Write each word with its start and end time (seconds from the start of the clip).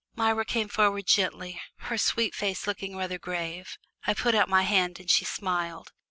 ]Myra 0.23 0.45
came 0.45 0.67
forward 0.67 1.05
gently, 1.05 1.61
her 1.81 1.97
sweet 1.99 2.33
face 2.33 2.65
looking 2.65 2.97
rather 2.97 3.19
grave. 3.19 3.77
I 4.07 4.15
put 4.15 4.33
out 4.33 4.49
my 4.49 4.63
hand, 4.63 4.99
and 4.99 5.11
she 5.11 5.25
smiled. 5.25 5.91